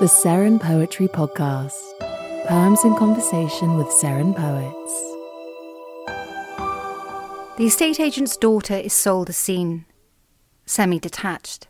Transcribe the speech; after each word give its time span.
the 0.00 0.06
Seren 0.06 0.60
Poetry 0.60 1.08
Podcast. 1.08 1.72
Poems 2.46 2.84
in 2.84 2.94
conversation 2.94 3.76
with 3.76 3.88
Seren 3.88 4.32
poets. 4.32 4.92
The 7.56 7.66
estate 7.66 7.98
agent's 7.98 8.36
daughter 8.36 8.76
is 8.76 8.92
sold 8.92 9.28
as 9.28 9.36
seen, 9.36 9.86
semi 10.66 11.00
detached. 11.00 11.66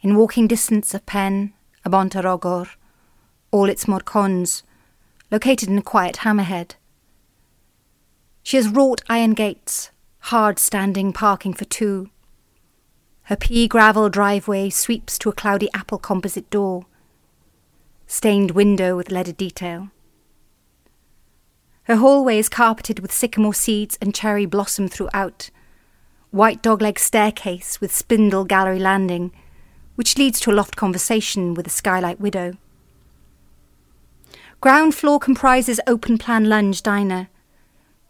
In 0.00 0.16
walking 0.16 0.48
distance 0.48 0.92
of 0.92 1.06
Pen, 1.06 1.52
Abontarogor, 1.84 2.66
all 3.52 3.68
its 3.68 3.86
morcons, 3.86 4.64
located 5.30 5.68
in 5.68 5.78
a 5.78 5.82
quiet 5.82 6.16
hammerhead. 6.16 6.72
She 8.42 8.56
has 8.56 8.68
wrought 8.68 9.02
iron 9.08 9.34
gates, 9.34 9.92
hard 10.18 10.58
standing 10.58 11.12
parking 11.12 11.54
for 11.54 11.64
two. 11.64 12.10
Her 13.24 13.36
pea 13.36 13.68
gravel 13.68 14.08
driveway 14.08 14.70
sweeps 14.70 15.16
to 15.20 15.28
a 15.28 15.32
cloudy 15.32 15.68
apple 15.72 15.98
composite 15.98 16.50
door, 16.50 16.86
stained 18.10 18.50
window 18.50 18.96
with 18.96 19.12
leaded 19.12 19.36
detail. 19.36 19.88
Her 21.84 21.94
hallway 21.94 22.38
is 22.38 22.48
carpeted 22.48 22.98
with 22.98 23.12
sycamore 23.12 23.54
seeds 23.54 23.96
and 24.02 24.12
cherry 24.12 24.46
blossom 24.46 24.88
throughout. 24.88 25.50
White 26.32 26.60
dogleg 26.60 26.98
staircase 26.98 27.80
with 27.80 27.94
spindle 27.94 28.44
gallery 28.44 28.80
landing, 28.80 29.30
which 29.94 30.18
leads 30.18 30.40
to 30.40 30.50
a 30.50 30.52
loft 30.52 30.74
conversation 30.74 31.54
with 31.54 31.68
a 31.68 31.70
skylight 31.70 32.18
widow. 32.18 32.54
Ground 34.60 34.96
floor 34.96 35.20
comprises 35.20 35.80
open 35.86 36.18
plan 36.18 36.48
lunge 36.48 36.82
diner, 36.82 37.28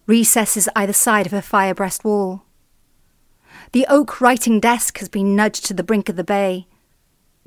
recesses 0.06 0.66
either 0.74 0.94
side 0.94 1.26
of 1.26 1.32
her 1.32 1.42
fire 1.42 1.74
breast 1.74 2.04
wall. 2.04 2.44
The 3.72 3.84
oak 3.86 4.18
writing 4.22 4.60
desk 4.60 4.98
has 5.00 5.10
been 5.10 5.36
nudged 5.36 5.66
to 5.66 5.74
the 5.74 5.84
brink 5.84 6.08
of 6.08 6.16
the 6.16 6.24
bay. 6.24 6.66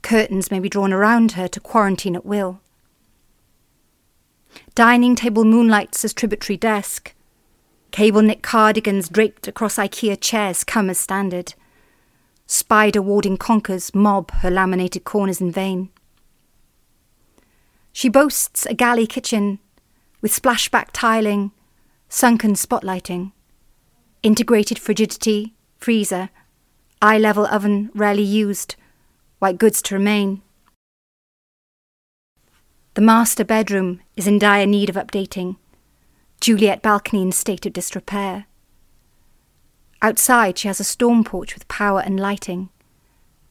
Curtains 0.03 0.51
may 0.51 0.59
be 0.59 0.69
drawn 0.69 0.93
around 0.93 1.31
her 1.31 1.47
to 1.47 1.59
quarantine 1.59 2.15
at 2.15 2.25
will. 2.25 2.61
Dining 4.75 5.15
table 5.15 5.45
moonlights 5.45 6.05
as 6.05 6.13
tributary 6.13 6.57
desk. 6.57 7.15
Cable 7.91 8.21
knit 8.21 8.43
cardigans 8.43 9.09
draped 9.09 9.47
across 9.47 9.77
IKEA 9.77 10.17
chairs 10.19 10.63
come 10.63 10.89
as 10.89 10.99
standard. 10.99 11.55
Spider 12.45 13.01
warding 13.01 13.37
conkers 13.37 13.95
mob 13.95 14.29
her 14.31 14.51
laminated 14.51 15.05
corners 15.05 15.41
in 15.41 15.51
vain. 15.51 15.89
She 17.93 18.09
boasts 18.09 18.65
a 18.65 18.73
galley 18.73 19.07
kitchen 19.07 19.59
with 20.21 20.39
splashback 20.39 20.87
tiling, 20.91 21.51
sunken 22.09 22.53
spotlighting, 22.53 23.31
integrated 24.21 24.79
frigidity, 24.79 25.53
freezer, 25.77 26.29
eye 27.01 27.17
level 27.17 27.45
oven 27.45 27.89
rarely 27.93 28.23
used, 28.23 28.75
white 29.43 29.57
goods 29.57 29.81
to 29.81 29.93
remain. 29.93 30.41
The 32.93 33.01
master 33.01 33.43
bedroom 33.43 33.99
is 34.15 34.25
in 34.25 34.39
dire 34.39 34.65
need 34.65 34.89
of 34.89 34.95
updating. 34.95 35.57
Juliet 36.39 36.81
balcony 36.81 37.21
in 37.21 37.33
state 37.33 37.65
of 37.65 37.73
disrepair. 37.73 38.45
Outside, 40.01 40.57
she 40.57 40.69
has 40.69 40.79
a 40.79 40.85
storm 40.85 41.25
porch 41.25 41.55
with 41.55 41.67
power 41.67 41.99
and 41.99 42.17
lighting, 42.21 42.69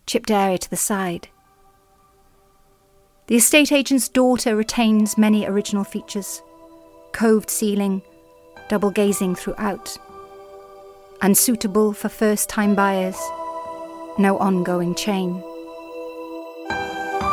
chipped 0.06 0.30
area 0.30 0.56
to 0.56 0.70
the 0.70 0.78
side. 0.78 1.28
The 3.26 3.36
estate 3.36 3.70
agent's 3.70 4.08
daughter 4.08 4.56
retains 4.56 5.18
many 5.18 5.44
original 5.44 5.84
features 5.84 6.40
coved 7.12 7.50
ceiling, 7.50 8.00
double 8.70 8.90
gazing 8.90 9.34
throughout. 9.34 9.98
Unsuitable 11.20 11.92
for 11.92 12.08
first 12.08 12.48
time 12.48 12.74
buyers, 12.74 13.18
no 14.16 14.38
ongoing 14.38 14.94
chain. 14.94 15.44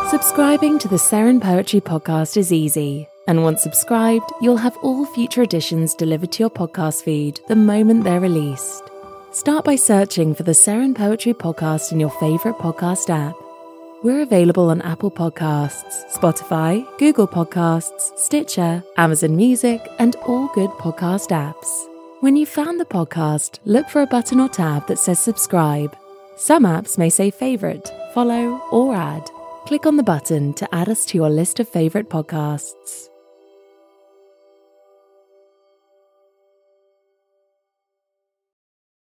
Subscribing 0.10 0.80
to 0.80 0.88
the 0.88 0.96
Seren 0.96 1.40
Poetry 1.40 1.80
Podcast 1.80 2.36
is 2.36 2.52
easy. 2.52 3.08
And 3.28 3.44
once 3.44 3.62
subscribed, 3.62 4.32
you'll 4.42 4.58
have 4.58 4.76
all 4.78 5.06
future 5.06 5.44
editions 5.44 5.94
delivered 5.94 6.32
to 6.32 6.40
your 6.42 6.50
podcast 6.50 7.04
feed 7.04 7.40
the 7.48 7.56
moment 7.56 8.04
they're 8.04 8.20
released. 8.20 8.82
Start 9.32 9.64
by 9.66 9.76
searching 9.76 10.34
for 10.34 10.42
the 10.42 10.54
Seren 10.54 10.96
Poetry 10.96 11.36
Podcast 11.36 11.92
in 11.92 12.00
your 12.00 12.10
favourite 12.10 12.58
podcast 12.58 13.12
app. 13.12 13.36
We're 14.02 14.22
available 14.22 14.72
on 14.72 14.82
Apple 14.82 15.12
Podcasts, 15.12 16.12
Spotify, 16.12 16.88
Google 16.98 17.28
Podcasts, 17.28 18.18
Stitcher, 18.18 18.84
Amazon 18.98 19.36
Music, 19.36 19.80
and 20.00 20.16
all 20.26 20.48
good 20.56 20.72
podcast 20.72 21.30
apps. 21.30 21.88
When 22.22 22.36
you've 22.36 22.50
found 22.50 22.80
the 22.80 22.86
podcast, 22.86 23.60
look 23.64 23.88
for 23.90 24.02
a 24.02 24.08
button 24.08 24.40
or 24.40 24.50
tab 24.50 24.88
that 24.88 24.98
says 24.98 25.20
subscribe. 25.20 25.96
Some 26.36 26.64
apps 26.64 26.98
may 26.98 27.12
say 27.12 27.30
favourite, 27.30 27.88
follow, 28.16 28.60
or 28.72 28.96
add. 28.96 29.30
Click 29.66 29.86
on 29.86 29.98
the 29.98 30.04
button 30.04 30.54
to 30.54 30.74
add 30.74 30.90
us 30.90 31.06
to 31.06 31.18
your 31.18 31.30
list 31.30 31.60
of 31.60 31.70
favourite 31.70 32.10
podcasts. 32.10 33.10